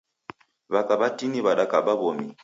W'aka 0.71 0.93
w'atini 0.99 1.39
w'adakaba 1.45 1.91
w'omi. 1.99 2.27